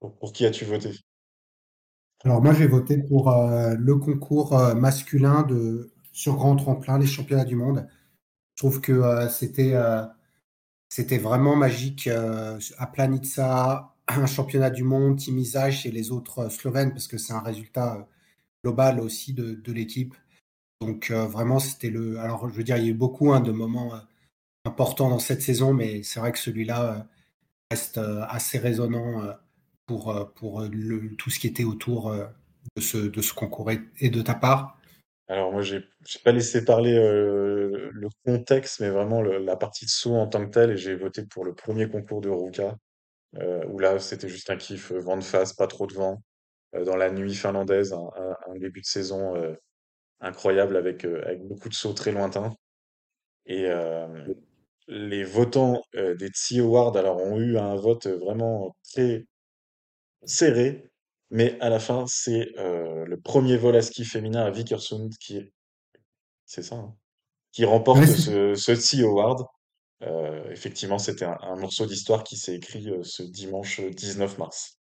[0.00, 0.90] Pour, qui as-tu voté?
[2.24, 7.56] Alors moi, j'ai voté pour le concours masculin de sur grand tremplin, les championnats du
[7.56, 7.86] monde.
[8.54, 9.74] Je trouve que c'était
[10.88, 16.90] c'était vraiment magique à Planica, un championnat du monde, Team Izaj et les autres Slovènes,
[16.92, 18.06] parce que c'est un résultat
[18.62, 20.14] global aussi de, de l'équipe.
[20.80, 22.18] Donc euh, vraiment, c'était le.
[22.18, 23.98] Alors je veux dire, il y a eu beaucoup hein, de moments euh,
[24.64, 27.00] importants dans cette saison, mais c'est vrai que celui-là euh,
[27.70, 29.34] reste assez résonnant
[29.86, 30.64] pour, pour
[31.18, 34.78] tout ce qui était autour de ce, de ce concours et, de ta part.
[35.26, 35.82] Alors moi, j'ai
[36.22, 40.70] pas laissé parler le contexte, mais vraiment la partie de saut en tant que telle,
[40.70, 42.76] et j'ai voté pour le premier concours de Ruka,
[43.68, 46.22] où là, c'était juste un kiff, vent de face, pas trop de vent,
[46.84, 49.34] dans la nuit finlandaise, un, début de saison
[50.20, 52.54] incroyable avec, euh, avec beaucoup de sauts très lointains.
[53.46, 54.06] Et euh,
[54.88, 59.24] les votants euh, des Tsi Awards, alors, ont eu un vote vraiment très
[60.24, 60.90] serré,
[61.30, 65.52] mais à la fin, c'est le premier vol à ski féminin à Vikersund qui est,
[66.46, 66.96] c'est ça, hein,
[67.52, 69.46] qui remporte ce, ce Tsi Award.
[70.02, 74.75] Euh, effectivement, c'était un, un morceau d'histoire qui s'est écrit euh, ce dimanche 19 mars.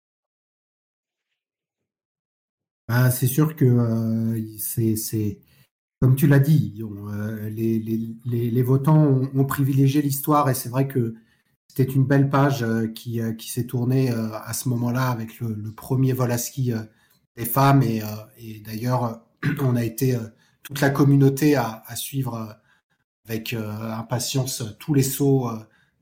[2.88, 5.40] Bah, c'est sûr que euh, c'est,
[6.02, 11.16] comme tu l'as dit, euh, les, votants ont, privilégié l'histoire et c'est vrai que
[11.68, 16.32] c'était une belle page euh, qui, s'est tournée à ce moment-là avec le, premier vol
[16.32, 16.74] à ski
[17.38, 18.02] des femmes et,
[18.66, 19.26] d'ailleurs
[19.62, 20.18] on a été
[20.62, 22.58] toute la communauté à, à suivre
[23.26, 25.50] avec impatience tous les sauts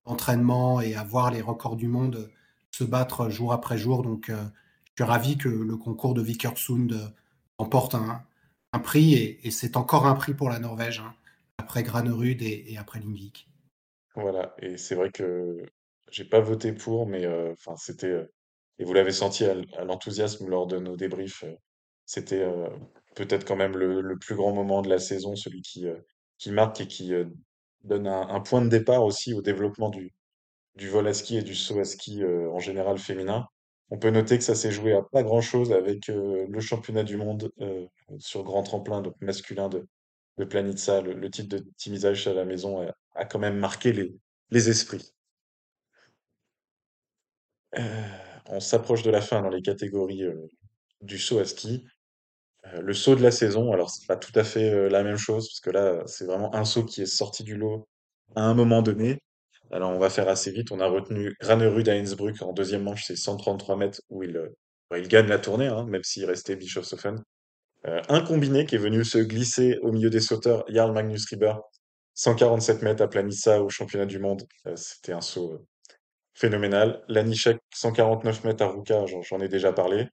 [0.06, 2.32] d'entraînement et à voir les records du monde
[2.72, 4.04] se battre jour après jour.
[5.04, 7.14] Ravi que le concours de Vikersund
[7.58, 8.24] remporte un,
[8.80, 11.14] prix et, c'est encore un prix pour la Norvège, hein,
[11.58, 13.48] après Granerud et, après Lindvik.
[14.16, 15.64] Voilà, et c'est vrai que
[16.10, 18.26] j'ai pas voté pour, mais euh, enfin c'était euh,
[18.80, 21.54] et vous l'avez senti à, l'enthousiasme lors de nos débriefs, euh,
[22.06, 22.46] c'était
[23.16, 25.86] peut-être quand même le, plus grand moment de la saison, celui qui
[26.40, 27.14] qui marque et qui
[27.84, 30.12] donne un, un point de départ aussi au développement du
[30.76, 33.48] du vol à ski et du saut à ski en général féminin.
[33.92, 37.18] On peut noter que ça s'est joué à pas grand-chose avec euh, le championnat du
[37.18, 37.86] monde euh,
[38.20, 39.86] sur grand tremplin donc masculin de
[40.38, 43.92] de Planitza, le, titre de Timisash à la maison a, quand même marqué
[44.50, 45.14] les, esprits.
[47.78, 48.08] Euh,
[48.48, 50.24] on s'approche de la fin dans les catégories
[51.02, 51.86] du saut à ski.
[52.74, 55.60] Le saut de la saison, alors c'est pas tout à fait la même chose, parce
[55.60, 57.88] que là, c'est vraiment un saut qui est sorti du lot
[58.36, 59.22] à un moment donné.
[59.72, 60.72] Alors on va faire assez vite.
[60.72, 64.50] On a retenu Granerud à Innsbruck en deuxième manche, c'est 133 mètres où il, euh,
[64.90, 67.24] bah, il gagne la tournée, hein, même s'il restait Bischofshofen.
[67.88, 71.56] Euh, un combiné qui est venu se glisser au milieu des sauteurs, Jarl Magnus Rieber,
[72.14, 74.44] 147 mètres à Planissa au championnat du monde.
[74.68, 75.66] Euh, c'était un saut euh,
[76.34, 77.04] phénoménal.
[77.08, 80.08] Lanišek, 149 mètres à Ruka, j'en ai déjà parlé.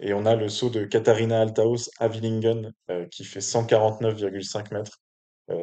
[0.00, 2.72] Et on a le saut de Katharina Althaus à Willingen,
[3.12, 4.98] qui fait 149,5 mètres,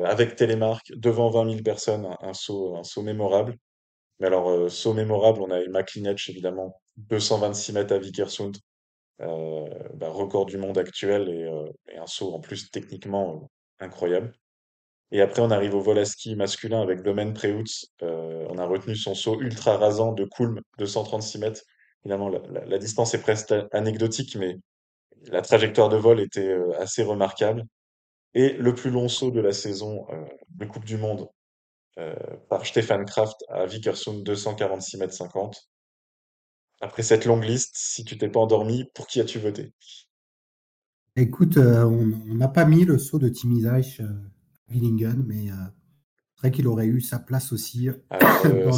[0.05, 3.55] avec télémarque, devant 20 000 personnes, un, saut, un saut mémorable.
[4.19, 8.57] Mais alors, euh, saut mémorable, on a Emma Klinec, évidemment, 226 mètres à Vikersund,
[9.21, 13.49] euh, bah, record du monde actuel et, euh, un saut en plus techniquement
[13.81, 14.33] euh, incroyable.
[15.11, 17.33] Et après, on arrive au vol à ski masculin avec Domaine.
[18.03, 21.61] Euh, on a retenu son saut ultra rasant de Kulm, 236 mètres.
[22.05, 24.57] Évidemment, la, la- la distance est presque anecdotique, mais
[25.31, 27.65] la trajectoire de vol était euh, assez remarquable.
[28.33, 31.27] Et le plus long saut de la saison euh, de Coupe du Monde
[31.97, 32.15] euh,
[32.49, 35.69] par Stefan Kraft à Vikersund, 246 mètres 50.
[36.79, 39.73] Après cette longue liste, si tu t'es pas endormi, pour qui as-tu voté?
[41.15, 45.55] Écoute, euh, on n'a pas mis le saut de Timisaïch euh, à Willingen, mais euh,
[46.33, 47.89] c'est vrai qu'il aurait eu sa place aussi
[48.45, 48.71] le.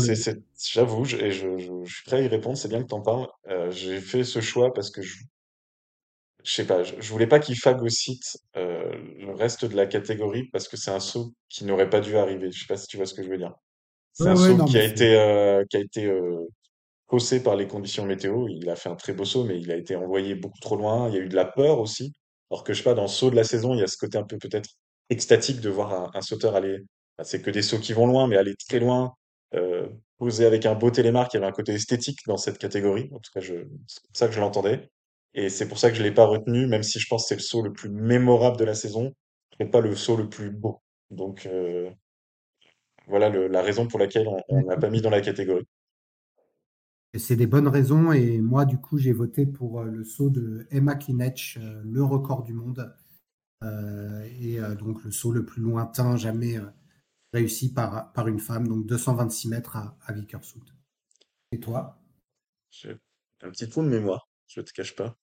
[0.57, 3.01] j'avoue, je, et je, je, je suis prêt à y répondre, c'est bien que t'en
[3.01, 3.27] parles.
[3.49, 5.23] Euh, j'ai fait ce choix parce que je,
[6.43, 10.49] je sais pas, je, je voulais pas qu'il phagocyte euh, le reste de la catégorie
[10.51, 12.51] parce que c'est un saut qui n'aurait pas dû arriver.
[12.51, 13.53] Je sais pas si tu vois ce que je veux dire.
[14.13, 14.85] C'est Ouais, un ouais, saut non, qui mais a c'est.
[14.85, 16.47] été, euh, qui a été euh,
[17.43, 18.47] par les conditions météo.
[18.49, 21.09] Il a fait un très beau saut, mais il a été envoyé beaucoup trop loin.
[21.09, 22.13] Il y a eu de la peur aussi.
[22.51, 23.97] Alors que je sais pas, dans le saut de la saison, il y a ce
[23.97, 24.69] côté un peu peut-être
[25.09, 26.79] extatique de voir un, un sauteur aller.
[27.17, 29.13] enfin, c'est que des sauts qui vont loin, mais aller très loin,
[29.55, 31.33] euh, posé avec un beau télémarque.
[31.33, 33.09] Il y avait un côté esthétique dans cette catégorie.
[33.13, 33.55] En tout cas, je,
[33.87, 34.89] c'est pour ça que je l'entendais.
[35.35, 37.35] Et c'est pour ça que je l'ai pas retenu, même si je pense que c'est
[37.35, 39.13] le saut le plus mémorable de la saison,
[39.59, 40.81] mais pas le saut le plus beau.
[41.11, 41.89] Donc euh,
[43.07, 45.65] voilà le- la raison pour laquelle on on l'a pas mis dans la catégorie.
[47.13, 48.11] Et C'est des bonnes raisons.
[48.11, 52.03] Et moi, du coup, j'ai voté pour euh, le saut de Emma Klinech, euh, le
[52.03, 52.93] record du monde.
[53.63, 56.57] Euh, et euh, donc le saut le plus lointain jamais
[57.33, 60.63] réussi par, par une femme, donc 226 mètres à, à Vickersund.
[61.51, 61.99] Et toi?
[62.71, 62.97] J'ai
[63.41, 65.15] un petit trou de mémoire, je te cache pas.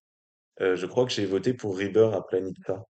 [0.61, 2.85] Euh, je crois que j'ai voté pour Rieber à Planita.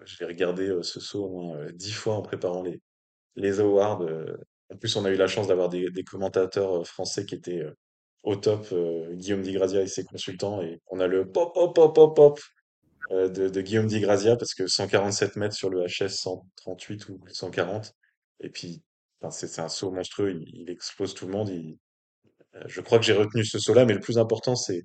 [0.00, 2.62] Euh, regardé euh, ce saut au moins euh, dix fois en préparant
[3.36, 4.06] les, awards.
[4.72, 7.62] En plus, on a eu la chance d'avoir des, commentateurs français qui étaient
[8.22, 8.72] au top.
[9.12, 10.62] Guillaume Di Grazia et ses consultants.
[10.62, 12.40] Et on a le pop, pop, pop, pop, pop
[13.10, 17.92] de, Guillaume Di Grazia parce que 147 mètres sur le HS 138 ou 140.
[18.40, 18.82] Et puis,
[19.30, 20.38] c'est un saut monstrueux.
[20.46, 21.50] Il, explose tout le monde.
[22.66, 24.84] Je crois que j'ai retenu ce saut-là, mais le plus important, c'est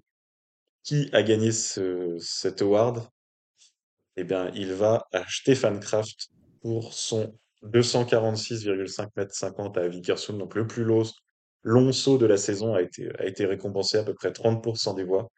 [0.86, 3.02] qui a gagné ce, cet award?
[4.16, 6.30] Eh bien, il va à Stefan Kraft
[6.62, 10.38] pour son 246,5 mètres 50 à Vikersund.
[10.38, 14.96] Donc, le plus long, saut de la saison a été, récompensé à peu près 30%
[14.96, 15.30] des voix.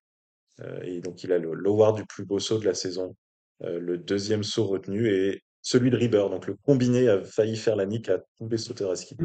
[0.60, 3.16] Euh, et donc, il a l'award du plus beau saut de la saison.
[3.64, 6.30] Euh, le deuxième saut retenu est celui de Rieber.
[6.30, 9.16] Donc, le combiné a failli faire la nique à tous les sauteurs à ski.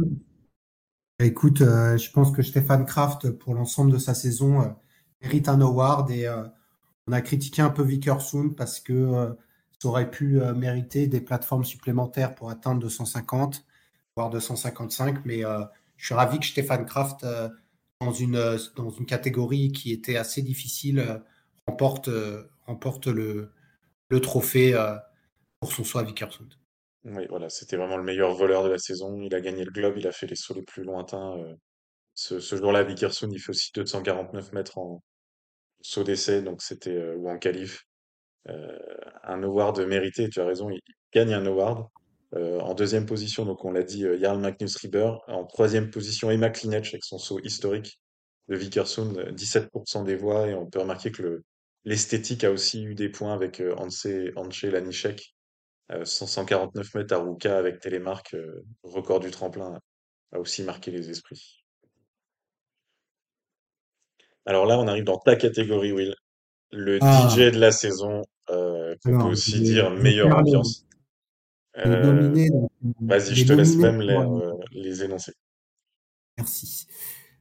[1.18, 4.76] Écoute, euh, je pense que Stéphane Kraft, pour l'ensemble de sa saison,
[5.22, 6.44] mérite un award et euh,
[7.06, 9.32] on a critiqué un peu Vickersund parce que euh,
[9.78, 13.64] ça aurait pu euh, mériter des plateformes supplémentaires pour atteindre 250,
[14.16, 15.42] voire 255, mais
[15.96, 17.24] je suis ravi que Stéphane Kraft,
[18.00, 21.22] dans une, dans une catégorie qui était assez difficile,
[21.66, 22.11] remporte,
[22.66, 23.52] remporte le,
[24.11, 24.74] le trophée
[25.61, 26.52] pour son saut à Vickersund.
[27.04, 29.20] Oui, voilà, c'était vraiment le meilleur voleur de la saison.
[29.22, 31.37] Il a gagné le globe, il a fait les sauts les plus lointains.
[32.14, 35.02] Ce, ce jour-là, Vickerson, il fait aussi 249 mètres en
[35.83, 37.38] saut d'essai, donc c'était, euh, ou en.
[38.49, 38.79] Euh,
[39.23, 40.81] un award mérité, tu as raison, il
[41.12, 41.87] gagne un award.
[42.35, 45.12] Euh, en deuxième position, donc on l'a dit, Jarl Magnus Rieber.
[45.29, 48.01] En troisième position, Emma Klinech avec son saut historique
[48.49, 51.45] de Vickersund, euh, 17% des voix, et on peut remarquer que le,
[51.85, 55.35] l'esthétique a aussi eu des points avec Hanse, Hanche Lanišek,
[55.92, 58.35] euh, 149 mètres à Ruka avec Télémark,
[58.83, 59.79] record du tremplin,
[60.33, 61.62] a aussi marqué les esprits.
[64.46, 66.14] Alors là, on arrive dans ta catégorie, Will.
[66.70, 70.87] Le Ah, DJ de la saison, euh, qu'on peut aussi dire meilleure ambiance.
[71.78, 72.62] Euh, donc,
[73.00, 75.33] vas-y, je te laisse même les, euh, les énoncer.
[76.38, 76.87] Merci.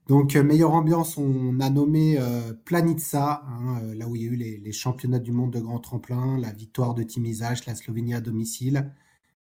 [0.08, 4.26] Donc, euh, meilleure ambiance, on a nommé euh, Planica, hein, euh, là où il y
[4.26, 7.66] a eu les, les championnats du monde de grand tremplin, la victoire de Team Isage,
[7.66, 8.92] la Slovénie à domicile.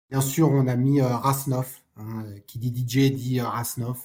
[0.10, 3.98] Bien sûr, on a mis euh, Rasnov, hein, euh, qui dit DJ dit euh, Rasnov.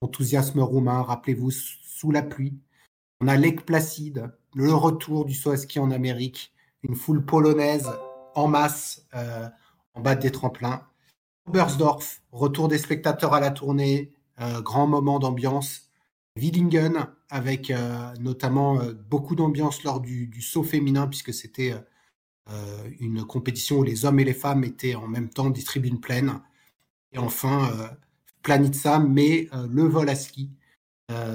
[0.00, 2.54] Enthousiasme roumain, rappelez-vous, sous la pluie.
[3.22, 7.88] On a Lake Placide, le retour du saut à ski en Amérique, une foule polonaise
[8.34, 9.48] en masse euh,
[9.94, 10.82] en bas des tremplins.
[11.46, 15.88] Oberstdorf, retour des spectateurs à la tournée, euh, grand moment d'ambiance.
[16.34, 21.74] Willingen, avec euh, notamment beaucoup d'ambiance lors du, saut féminin, puisque c'était
[22.98, 26.40] une compétition où les hommes et les femmes étaient en même temps des tribunes pleines.
[27.12, 27.70] Et enfin,
[28.42, 30.50] Planitza, mais le vol à ski,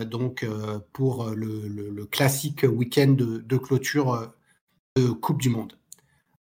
[0.05, 4.27] donc euh, pour le, le- le classique week-end de, clôture euh,
[4.95, 5.73] de Coupe du Monde.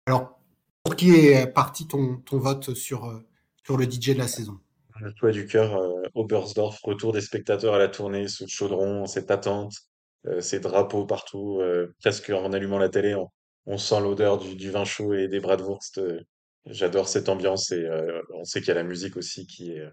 [0.07, 0.39] Alors,
[0.83, 3.21] pour qui est parti ton, vote sur, euh,
[3.65, 4.59] sur le DJ de la saison?
[5.01, 9.31] Le choix du cœur, euh, Oberstdorf, retour des spectateurs à la tournée, ce chaudron, cette
[9.31, 9.75] attente,
[10.27, 13.17] euh, ces drapeaux partout, euh, presque en allumant la télé,
[13.67, 15.99] on, sent l'odeur du, vin chaud et des bratwurst.
[15.99, 16.21] euh,
[16.67, 19.89] j'adore cette ambiance et euh, on sait qu'il y a la musique aussi qui est,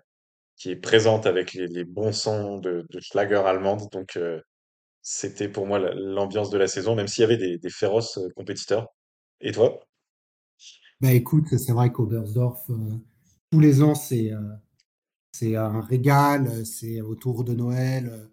[0.60, 3.89] qui est présente avec les, bons sons de, Schlager allemande.
[3.91, 4.39] Donc, euh,
[5.02, 8.30] c'était pour moi la- l'ambiance de la saison, même s'il y avait des, féroces euh,
[8.36, 8.88] compétiteurs.
[9.41, 9.80] Et toi?
[11.02, 12.76] Bah écoute, c'est vrai qu'Oberstdorf, euh,
[13.52, 14.32] tous les ans, c'est
[15.32, 18.30] c'est un régal, c'est autour de Noël,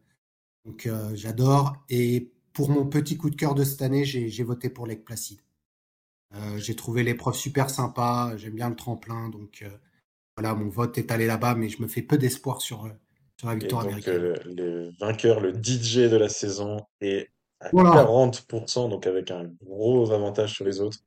[0.64, 1.76] donc j'adore.
[1.88, 5.38] Et pour mon petit coup de cœur de cette année, j'ai voté pour Lake Placid.
[6.34, 9.64] Euh, j'ai trouvé l'épreuve super sympa, j'aime bien le tremplin, donc
[10.36, 12.90] voilà, mon vote est allé là-bas, mais je me fais peu d'espoir sur, euh,
[13.38, 14.20] sur la victoire donc, américaine.
[14.22, 17.28] euh, le, vainqueur, le DJ de la saison, est
[17.60, 18.04] à Voilà.
[18.04, 20.98] 40%, donc avec un gros avantage sur les autres.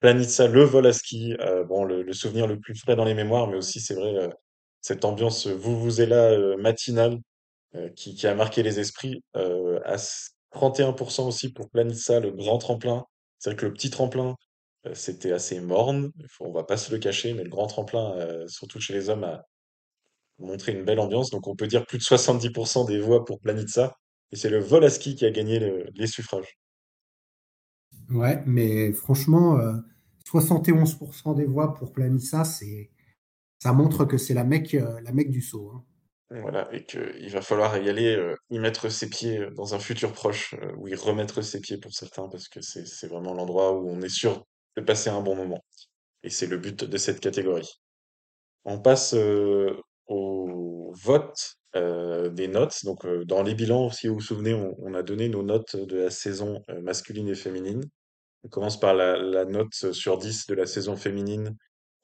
[0.00, 3.14] Planitza, le vol à ski, euh, bon, le, le souvenir le plus frais dans les
[3.14, 4.28] mémoires, mais aussi, c'est vrai, euh,
[4.80, 7.20] cette ambiance vous vous êtes là matinale
[7.94, 9.22] qui, qui a marqué les esprits.
[9.34, 9.96] À
[10.50, 13.04] 31% aussi pour Planitza, le grand tremplin.
[13.38, 14.34] C'est vrai que le petit tremplin,
[14.86, 18.14] euh, c'était assez morne, faut- on va pas se le cacher, mais le grand tremplin,
[18.18, 19.44] euh, surtout chez les hommes, a
[20.38, 21.30] montré une belle ambiance.
[21.30, 23.94] Donc on peut dire plus de 70% des voix pour Planitza.
[24.32, 26.58] Et c'est le vol à ski qui a gagné le- les suffrages.
[28.10, 29.72] Ouais, mais franchement, euh,
[30.24, 32.90] 71% des voix pour Planissa, c'est,
[33.60, 35.72] ça montre que c'est la mec, euh, la mec du saut.
[35.74, 35.84] hein.
[36.30, 39.78] Voilà, et qu'il va falloir y aller, euh, y mettre ses pieds euh, dans un
[39.78, 43.34] futur proche, euh, ou y remettre ses pieds pour certains, parce que c'est c'est vraiment
[43.34, 45.64] l'endroit où on est sûr de passer un bon moment.
[46.22, 47.70] Et c'est le but de cette catégorie.
[48.64, 52.84] On passe euh, au vote euh, des notes.
[52.84, 55.76] Donc, euh, dans les bilans, si vous vous souvenez, on, on a donné nos notes
[55.76, 57.82] de la saison masculine et féminine.
[58.44, 61.56] On commence par la, la note sur 10 de la saison féminine.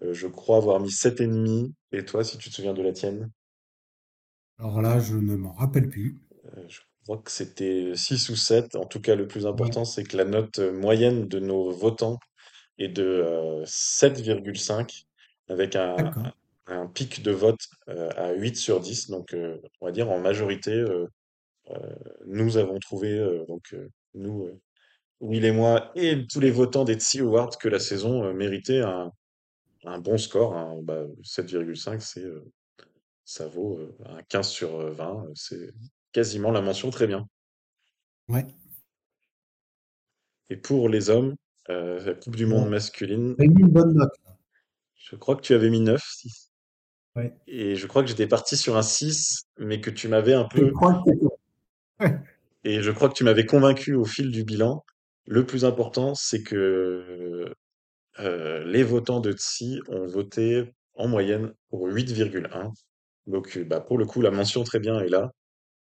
[0.03, 1.73] Je crois avoir mis 7,5.
[1.93, 3.31] Et toi, si tu te souviens de la tienne?
[4.59, 6.21] Alors là, je ne m'en rappelle plus.
[6.69, 8.77] Je crois que c'était 6 ou 7.
[8.77, 12.19] En tout cas, le plus Ouais, important, c'est que la note moyenne de nos votants
[12.79, 15.05] est de euh, 7,5
[15.49, 16.13] avec un,
[16.95, 19.11] pic de vote euh, à 8 sur 10.
[19.11, 21.07] Donc, euh, on va dire en majorité, euh,
[22.27, 24.61] nous avons trouvé, euh, donc euh, nous, euh,
[25.21, 28.81] Will et moi, et tous les votants des TSI Awards, que la saison euh, méritait
[28.83, 29.13] un,
[29.85, 30.57] un bon score.
[30.57, 30.79] hein.
[30.83, 32.45] Bah, 7,5, c'est, euh,
[33.25, 35.25] ça vaut euh, un 15 sur euh, 20.
[35.25, 35.73] euh, C'est
[36.13, 37.29] quasiment la mention très bien.
[38.29, 38.47] Ouais.
[40.51, 41.35] Et pour les hommes,
[41.71, 44.13] euh, la Coupe du Monde masculine, t'as mis une bonne note.
[44.97, 46.51] je crois que tu avais mis 9, 6.
[47.17, 47.35] Ouais.
[47.47, 50.61] Et je crois que j'étais parti sur un 6, mais que tu m'avais un Je
[50.61, 51.11] peu crois que
[52.05, 52.19] ouais.
[52.65, 54.85] Et je crois que tu m'avais convaincu au fil du bilan.
[55.27, 57.53] Le plus important, c'est que
[58.21, 62.73] euh, les votants de TSI ont voté en moyenne pour 8,1.
[63.27, 65.31] Donc, euh, bah, pour le coup, la mention très bien est là,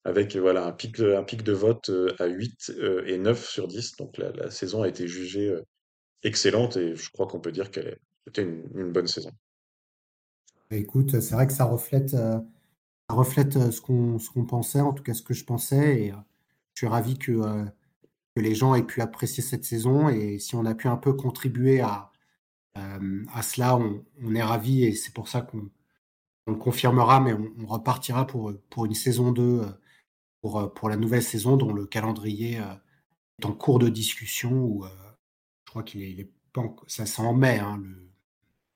[0.04, 3.66] avec voilà, un pic, de- un pic de vote à 8 euh, et 9 sur
[3.68, 3.96] 10.
[3.96, 5.54] Donc, la, la saison a été jugée
[6.22, 9.30] excellente et je crois qu'on peut dire qu'elle était une, bonne saison.
[10.70, 12.38] Écoute, c'est vrai que ça reflète, euh,
[13.08, 16.02] ça reflète euh, ce qu'on qu'on pensait, en tout cas ce que je pensais.
[16.02, 16.16] Et euh,
[16.74, 17.64] je suis ravi que,
[18.36, 20.08] les gens aient pu apprécier cette saison.
[20.08, 22.12] Et si on a pu un peu contribuer à,
[22.74, 24.84] à cela, on, est ravi.
[24.84, 25.68] Et c'est pour ça qu'on
[26.46, 29.66] on le confirmera, mais on, repartira pour, pour une saison 2, euh,
[30.40, 32.60] pour, pour la nouvelle saison dont le calendrier
[33.38, 34.84] est en cours de discussion.
[34.84, 34.88] Euh,
[35.68, 37.58] je crois qu'il est, il est pas en- ça c'est en mai.
[37.58, 38.10] Hein, le,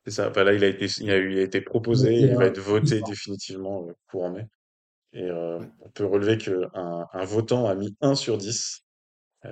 [0.05, 0.31] C'est ça.
[0.31, 2.37] Enfin, là, il a été, il a, eu- il a été proposé et Et, il
[2.37, 4.47] va être voté définitivement euh, courant mai.
[5.15, 5.71] Et euh, ouais.
[5.81, 8.83] on peut relever qu'un un votant a mis 1 sur 10.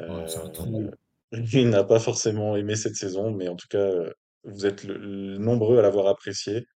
[0.07, 0.90] Ouais, ça Euh,
[1.33, 4.12] il n'a pas forcément aimé cette saison, mais en tout cas, euh,
[4.44, 6.66] vous êtes le- le- nombreux à l'avoir apprécié.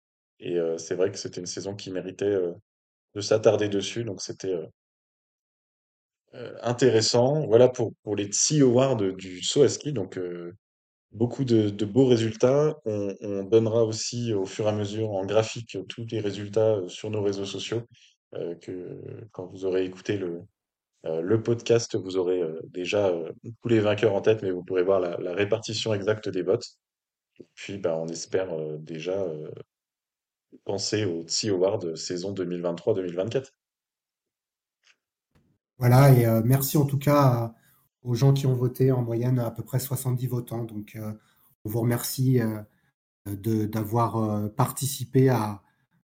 [0.41, 2.53] Et euh, c'est vrai que c'était une saison qui méritait euh,
[3.15, 4.05] de s'attarder dessus.
[4.05, 4.55] Donc c'était
[6.35, 7.47] euh, intéressant.
[7.47, 9.65] Voilà pour, pour les TSI Awards du saut.
[9.93, 10.53] Donc euh,
[11.13, 12.77] beaucoup de, beaux résultats.
[12.85, 16.89] On, on donnera aussi au fur et à mesure en graphique tous les résultats euh,
[16.89, 17.83] sur nos réseaux sociaux.
[18.63, 20.43] que quand vous aurez écouté le,
[21.05, 23.13] le podcast, vous aurez déjà
[23.63, 26.67] tous les vainqueurs en tête, mais vous pourrez voir la, répartition exacte des votes.
[27.55, 28.49] Puis, bah, on espère
[28.81, 29.25] déjà
[30.65, 33.51] penser au TSI Award saison 2023-2024.
[35.87, 37.55] Voilà, et euh, merci en tout cas à-
[38.05, 40.65] aux gens qui ont voté, en moyenne à peu près 70 votants.
[40.65, 41.13] Donc, euh,
[41.67, 45.61] on vous remercie euh, d'avoir euh, participé à,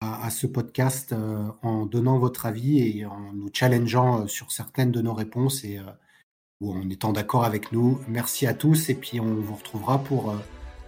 [0.01, 4.89] à, ce podcast euh, en donnant votre avis et en nous challengeant euh, sur certaines
[4.91, 5.83] de nos réponses et euh,
[6.61, 7.99] ou en étant d'accord avec nous.
[8.07, 10.35] Merci à tous et puis on vous retrouvera pour euh,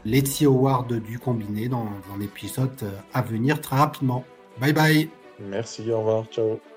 [0.05, 4.23] l'Etsy Award du combiné dans un épisode euh, à venir très rapidement.
[4.59, 6.70] Bye bye Merci, au revoir, ciao.